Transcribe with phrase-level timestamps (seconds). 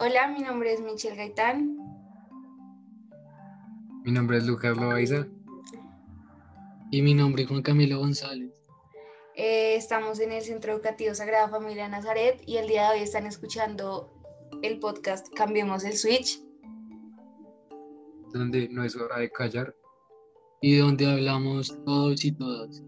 [0.00, 1.78] Hola, mi nombre es Michelle Gaitán.
[4.02, 5.26] Mi nombre es Lucas Loaiza.
[6.90, 8.52] Y mi nombre es Juan Camilo González.
[9.36, 13.26] Eh, estamos en el Centro Educativo Sagrada Familia Nazaret y el día de hoy están
[13.26, 14.12] escuchando
[14.62, 16.42] el podcast Cambiemos el Switch.
[18.32, 19.76] Donde no es hora de callar.
[20.60, 22.82] Y donde hablamos todos y todas.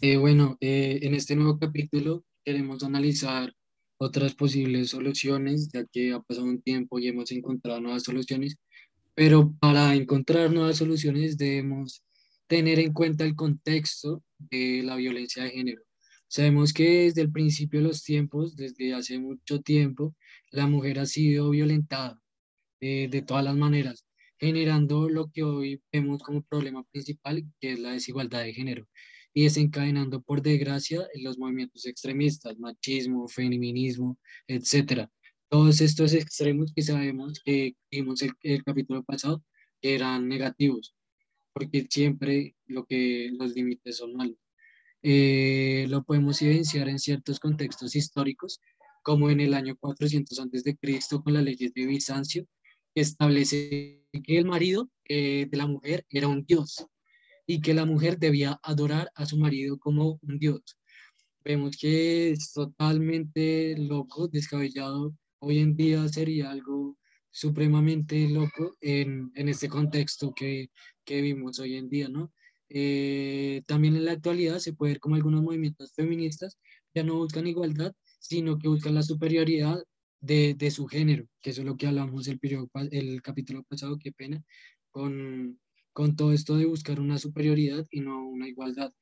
[0.00, 3.54] Eh, bueno, eh, en este nuevo capítulo queremos analizar
[3.96, 8.56] otras posibles soluciones, ya que ha pasado un tiempo y hemos encontrado nuevas soluciones,
[9.14, 12.02] pero para encontrar nuevas soluciones debemos
[12.48, 15.82] tener en cuenta el contexto de la violencia de género.
[16.28, 20.14] Sabemos que desde el principio de los tiempos, desde hace mucho tiempo,
[20.50, 22.20] la mujer ha sido violentada
[22.80, 24.04] eh, de todas las maneras,
[24.38, 28.86] generando lo que hoy vemos como problema principal, que es la desigualdad de género
[29.34, 35.10] y desencadenando, por desgracia, los movimientos extremistas, machismo, feminismo, etcétera.
[35.48, 39.44] Todos estos extremos que sabemos que vimos el, el capítulo pasado
[39.82, 40.94] eran negativos,
[41.52, 44.38] porque siempre lo que los límites son malos.
[45.02, 48.60] Eh, lo podemos evidenciar en ciertos contextos históricos,
[49.02, 50.78] como en el año 400 a.C.
[51.22, 52.46] con las leyes de Bizancio,
[52.94, 56.86] que establece que el marido eh, de la mujer era un dios
[57.46, 60.62] y que la mujer debía adorar a su marido como un dios.
[61.44, 65.14] Vemos que es totalmente loco, descabellado.
[65.40, 66.96] Hoy en día sería algo
[67.30, 70.70] supremamente loco en, en este contexto que,
[71.04, 72.32] que vimos hoy en día, ¿no?
[72.68, 76.58] Eh, también en la actualidad se puede ver como algunos movimientos feministas
[76.94, 79.82] ya no buscan igualdad, sino que buscan la superioridad
[80.20, 83.98] de, de su género, que eso es lo que hablamos el, periodo, el capítulo pasado,
[83.98, 84.42] qué pena,
[84.90, 85.60] con,
[85.94, 88.92] con todo esto de buscar una superioridad y no una igualdad.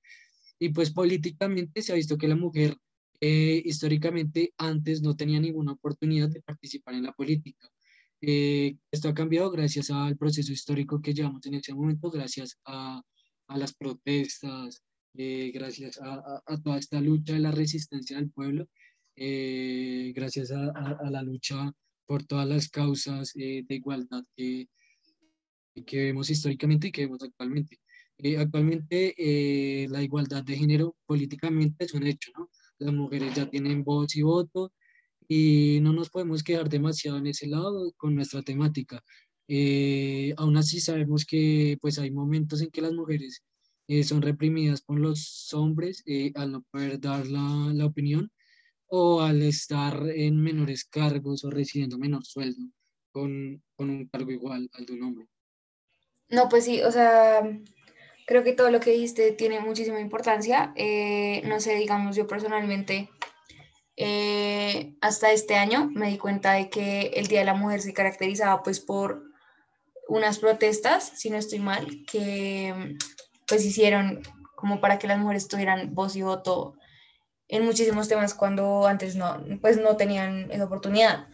[0.61, 2.77] Y pues políticamente se ha visto que la mujer
[3.21, 7.69] eh, históricamente antes no tenía ninguna oportunidad de participar en la política.
[8.20, 13.03] Eh, esto ha cambiado gracias al proceso histórico que llevamos en ese momento, gracias a,
[13.48, 14.83] a las protestas,
[15.14, 18.69] eh, gracias a, a, toda esta lucha de la resistencia del pueblo,
[19.17, 21.73] gracias a, la lucha
[22.07, 24.69] por todas las causas de igualdad que,
[25.87, 27.79] que vemos históricamente y que vemos actualmente.
[28.19, 32.51] Eh, actualmente eh, la igualdad de género políticamente es un hecho, ¿no?
[32.79, 34.73] Las mujeres ya tienen voz y voto
[35.29, 39.03] y no nos podemos quedar demasiado en ese lado con nuestra temática.
[39.49, 43.43] Eh, aún así sabemos que pues hay momentos en que las mujeres
[44.05, 46.03] son reprimidas por los hombres
[46.35, 48.31] al no poder dar la, la opinión
[48.87, 52.63] o al estar en menores cargos o recibiendo menor sueldo
[53.11, 55.32] con, con un cargo igual al de un hombre.
[56.33, 57.43] No, pues sí, o sea,
[58.27, 60.73] creo que todo lo que dijiste tiene muchísima importancia.
[60.77, 63.11] Eh, no sé, digamos, yo personalmente,
[63.97, 67.92] eh, hasta este año me di cuenta de que el Día de la Mujer se
[67.92, 69.25] caracterizaba pues por
[70.09, 72.97] unas protestas, si no estoy mal, que
[73.47, 74.23] pues hicieron
[74.57, 76.75] como para que las mujeres tuvieran voz y voto
[77.48, 81.29] en muchísimos temas cuando antes no, pues no tenían esa oportunidad.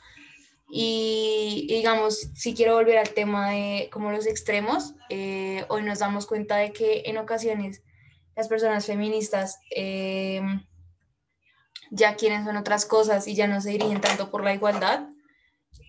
[0.71, 6.27] Y, digamos, si quiero volver al tema de como los extremos, eh, hoy nos damos
[6.27, 7.83] cuenta de que en ocasiones
[8.37, 10.43] las personas feministas eh,
[11.91, 15.09] ya quieren son otras cosas y ya no se dirigen tanto por la igualdad.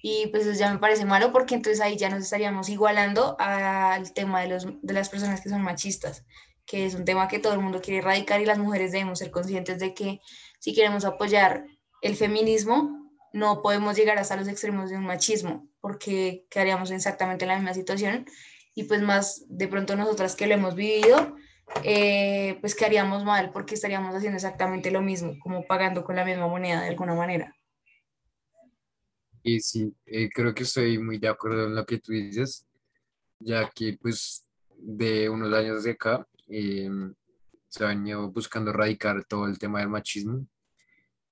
[0.02, 4.14] Y pues eso ya me parece malo porque entonces ahí ya nos estaríamos igualando al
[4.14, 6.26] tema de, los, de las personas que son machistas,
[6.66, 9.30] que es un tema que todo el mundo quiere erradicar y las mujeres debemos ser
[9.30, 10.22] conscientes de que
[10.60, 11.66] si queremos apoyar
[12.02, 12.99] el feminismo,
[13.34, 17.74] no podemos llegar hasta los extremos de un machismo, porque quedaríamos exactamente en la misma
[17.74, 18.26] situación
[18.76, 21.36] y pues más de pronto nosotras que lo hemos vivido,
[21.84, 26.48] eh, pues quedaríamos mal porque estaríamos haciendo exactamente lo mismo, como pagando con la misma
[26.48, 27.56] moneda de alguna manera.
[29.44, 32.68] Y sí, eh, creo que estoy muy de acuerdo en lo que tú dices,
[33.40, 34.46] ya que pues
[34.78, 36.90] de unos años hacia acá eh,
[37.68, 40.46] se ha venido buscando erradicar todo el tema del machismo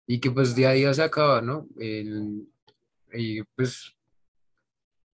[0.08, 1.68] y que pues día a día se acaba, ¿no?
[1.78, 2.48] El,
[3.14, 3.94] y pues,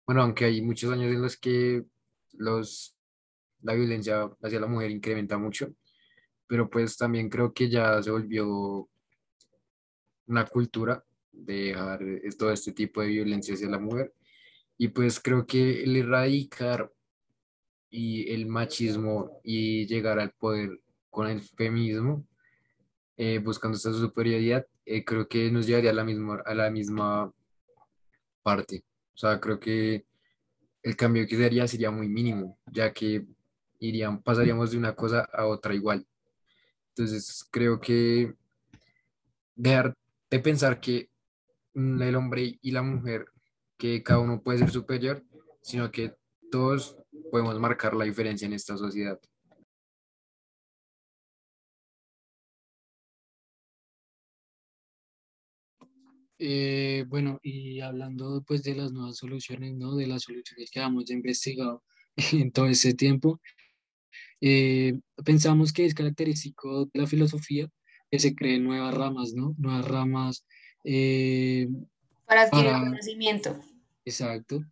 [0.05, 1.85] bueno, aunque hay muchos años en los que
[2.33, 2.97] los,
[3.63, 5.73] la violencia hacia la mujer incrementa mucho,
[6.49, 8.89] pero pues también creo que ya se volvió
[10.27, 12.01] una cultura de dejar
[12.37, 14.13] todo este tipo de violencia hacia la mujer.
[14.77, 16.93] Y pues creo que el erradicar
[17.91, 22.27] y el machismo y llegar al poder con el feminismo,
[23.17, 27.33] eh, buscando esta superioridad, eh, creo que nos llevaría a la, misma, a la misma
[28.43, 28.85] parte.
[29.15, 30.05] O sea, creo que
[30.83, 33.27] el cambio que sería sería muy mínimo, ya que
[33.79, 36.07] irían, pasaríamos de una cosa a otra igual.
[36.91, 38.35] Entonces creo que
[39.55, 39.95] dejar
[40.31, 41.11] de pensar que
[41.75, 43.27] mm, el hombre y la mujer,
[43.77, 45.25] que cada uno puede ser superior,
[45.63, 46.15] sino que
[46.51, 46.97] todos
[47.31, 49.19] podemos marcar la diferencia en esta sociedad.
[56.43, 59.95] Eh, bueno, y hablando pues de las nuevas soluciones, ¿no?
[59.95, 61.85] De las soluciones que hemos investigado
[62.33, 63.39] en todo ese tiempo,
[64.41, 67.69] eh, pensamos que es característico de la filosofía
[68.11, 69.55] que se creen nuevas ramas, ¿no?
[69.59, 70.47] Nuevas ramas.
[70.83, 71.69] Eh,
[72.27, 73.61] para adquirir conocimiento.
[74.07, 74.65] Exacto.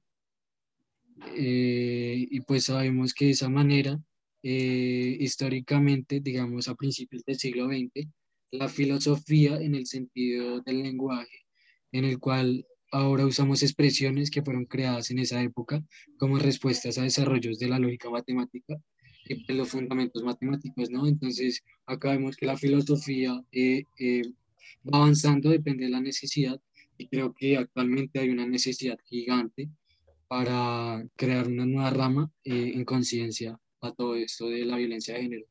[1.37, 4.01] y pues sabemos que de esa manera,
[4.41, 8.09] históricamente, digamos a principios del siglo XX,
[8.53, 11.48] la filosofía en el sentido del lenguaje
[11.93, 15.83] en el cual ahora usamos expresiones que fueron creadas en esa época
[16.19, 18.77] como respuestas a desarrollos de la lógica matemática
[19.27, 21.07] y de los fundamentos matemáticos, ¿no?
[21.07, 24.23] Entonces, acá vemos que la filosofía eh, eh,
[24.87, 26.59] va avanzando, depende de la necesidad,
[26.97, 29.69] y creo que actualmente hay una necesidad gigante
[30.27, 35.23] para crear una nueva rama eh, en conciencia a todo esto de la violencia de
[35.23, 35.47] género.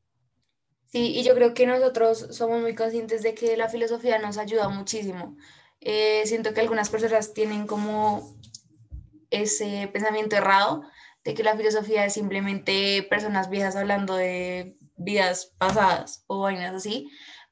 [0.86, 4.68] Sí, y yo creo que nosotros somos muy conscientes de que la filosofía nos ayuda
[4.68, 5.36] muchísimo.
[5.80, 8.34] Eh, siento que algunas personas tienen como
[9.30, 10.82] ese pensamiento errado
[11.24, 17.10] de que la filosofía es simplemente personas viejas hablando de vidas pasadas o vainas así,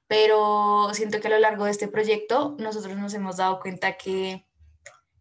[0.08, 4.46] pero siento que a lo largo de este proyecto nosotros nos hemos dado cuenta que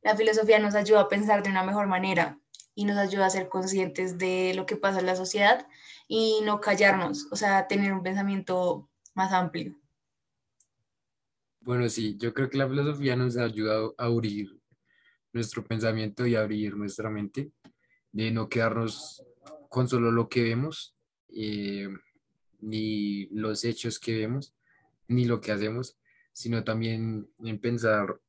[0.01, 2.39] la filosofía nos ayuda a pensar de una mejor manera
[2.75, 5.67] y nos ayuda a ser conscientes de lo que pasa en la sociedad
[6.07, 9.75] y no callarnos, o sea, tener un pensamiento más amplio.
[11.65, 14.55] Bueno, sí, yo creo que la filosofía nos ha ayudado a abrir
[15.33, 17.53] nuestro pensamiento y abrir nuestra mente,
[18.11, 19.25] de no quedarnos
[19.67, 20.95] con solo lo que vemos,
[21.29, 21.89] eh,
[22.59, 24.53] ni los hechos que vemos,
[25.07, 25.97] ni lo que hacemos,
[26.33, 28.21] sino también en pensar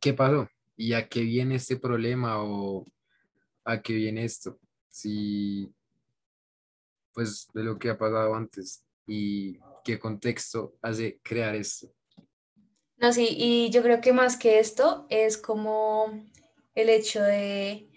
[0.00, 2.84] qué pasó y a qué viene este problema o
[3.64, 4.58] a qué viene esto.
[4.88, 5.72] Si,
[7.12, 11.88] pues, de lo que ha pasado antes y qué contexto hace crear esto.
[12.96, 16.06] No, sí, y yo creo que más que esto es como
[16.74, 17.88] el hecho de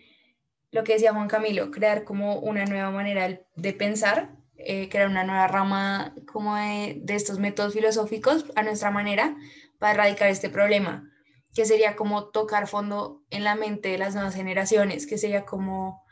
[0.72, 5.24] lo que decía Juan Camilo, crear como una nueva manera de pensar, eh, crear una
[5.24, 9.38] nueva rama como de, de estos métodos filosóficos a nuestra manera
[9.80, 11.10] para erradicar este problema,
[11.54, 16.05] que sería como tocar fondo en la mente de las nuevas generaciones, que sería como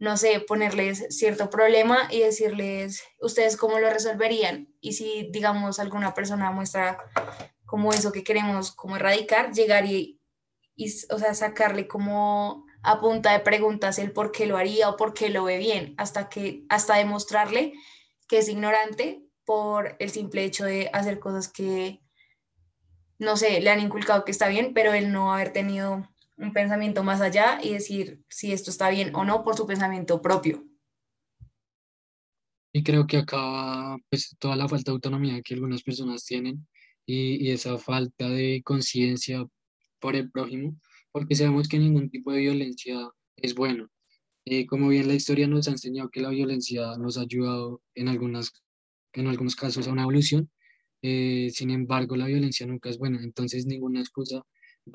[0.00, 4.74] no sé, ponerles cierto problema y decirles, ustedes cómo lo resolverían.
[4.80, 6.98] Y si, digamos, alguna persona muestra
[7.66, 10.18] como eso que queremos como erradicar, llegar y,
[11.10, 15.12] o sea, sacarle como a punta de preguntas el por qué lo haría o por
[15.12, 17.74] qué lo ve bien, hasta que, hasta demostrarle
[18.26, 22.00] que es ignorante por el simple hecho de hacer cosas que,
[23.18, 26.08] no sé, le han inculcado que está bien, pero él no haber tenido
[26.40, 30.20] un pensamiento más allá y decir si esto está bien o no por su pensamiento
[30.20, 30.64] propio.
[32.72, 36.66] Y creo que acaba pues toda la falta de autonomía que algunas personas tienen
[37.04, 39.44] y, y esa falta de conciencia
[40.00, 40.76] por el prójimo,
[41.12, 42.96] porque sabemos que ningún tipo de violencia
[43.36, 43.88] es bueno.
[44.46, 48.08] Eh, como bien la historia nos ha enseñado que la violencia nos ha ayudado en,
[48.08, 48.52] algunas,
[49.12, 50.50] en algunos casos a una evolución,
[51.02, 54.42] eh, sin embargo la violencia nunca es buena, entonces ninguna excusa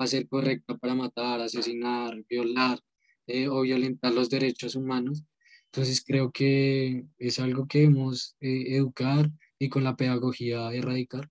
[0.00, 2.78] va a ser correcta para matar, asesinar, violar
[3.26, 5.24] eh, o violentar los derechos humanos.
[5.66, 11.30] Entonces creo que es algo que debemos eh, educar y con la pedagogía erradicar.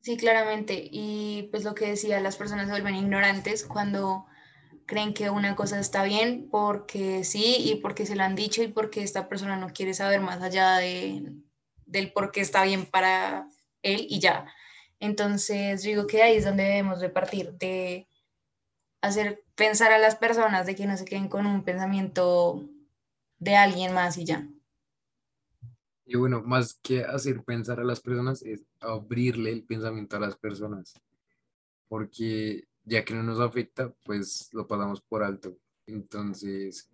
[0.00, 0.88] Sí, claramente.
[0.90, 4.26] Y pues lo que decía, las personas se vuelven ignorantes cuando
[4.86, 8.68] creen que una cosa está bien porque sí y porque se lo han dicho y
[8.68, 11.32] porque esta persona no quiere saber más allá de,
[11.86, 13.46] del por qué está bien para
[13.82, 14.46] él y ya.
[15.00, 18.06] Entonces, digo que ahí es donde debemos de partir, de
[19.00, 22.68] hacer pensar a las personas de que no se queden con un pensamiento
[23.38, 24.46] de alguien más y ya.
[26.04, 30.36] Y bueno, más que hacer pensar a las personas es abrirle el pensamiento a las
[30.36, 30.92] personas,
[31.88, 35.56] porque ya que no nos afecta, pues lo pasamos por alto.
[35.86, 36.90] Entonces,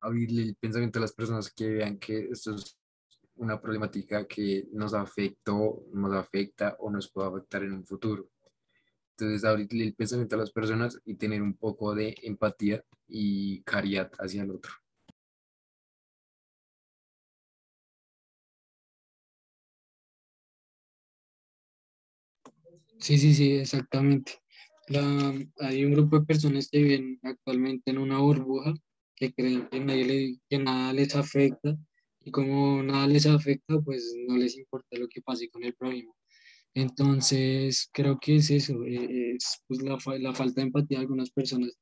[0.00, 2.79] abrirle el pensamiento a las personas que vean que esto es
[3.40, 8.28] una problemática que nos afectó, nos afecta o nos puede afectar en un futuro.
[9.12, 14.10] Entonces, abrirle el pensamiento a las personas y tener un poco de empatía y caridad
[14.18, 14.72] hacia el otro.
[22.98, 24.34] Sí, sí, sí, exactamente.
[25.58, 28.74] hay un grupo de personas que viven actualmente en una burbuja
[29.16, 31.76] que creen que, nadie que nada les afecta
[32.30, 36.16] y como nada les afecta, pues no les importa lo que pase con el prójimo.
[36.74, 41.30] Entonces, creo que es eso, eh, es pues, la, la falta de empatía de algunas
[41.30, 41.76] personas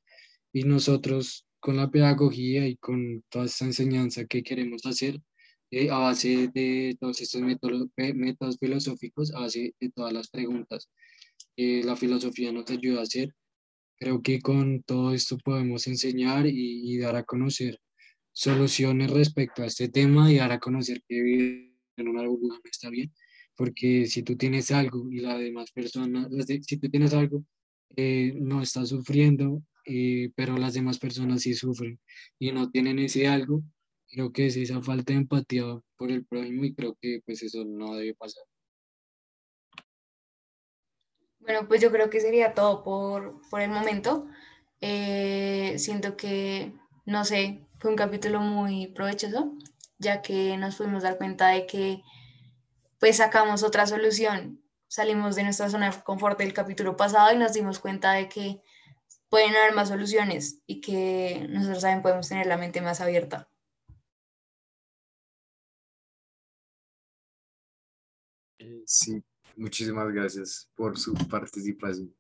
[0.52, 5.20] y nosotros con la pedagogía y con toda esta enseñanza que queremos hacer
[5.70, 10.88] eh, a base de todos estos métodos, filosóficos, a base de todas las preguntas
[11.56, 13.34] que la filosofía nos ayuda a hacer.
[13.98, 17.78] Creo que con todo esto podemos enseñar y, y dar a conocer
[18.38, 22.70] soluciones respecto a este tema y dar a conocer que vivir en una burbuja no
[22.70, 23.12] está bien,
[23.56, 27.42] porque si tú tienes algo y la demás personas, si tú tienes algo,
[27.96, 31.98] eh, no estás sufriendo, eh, pero las demás personas sí sufren
[32.38, 33.64] y no tienen ese algo,
[34.08, 35.64] creo que es esa falta de empatía
[35.96, 38.44] por el prójimo y creo que pues eso no debe pasar.
[41.40, 44.28] Bueno, pues yo creo que sería todo por, por el momento.
[44.80, 46.72] Eh, siento que,
[47.04, 49.52] no sé, fue un capítulo muy provechoso,
[49.98, 52.02] ya que nos pudimos dar cuenta de que
[52.98, 54.62] pues sacamos otra solución.
[54.88, 58.62] Salimos de nuestra zona de confort del capítulo pasado y nos dimos cuenta de que
[59.28, 63.48] pueden haber más soluciones y que nosotros también podemos tener la mente más abierta.
[68.86, 69.22] Sí,
[69.56, 72.17] muchísimas gracias por su participación.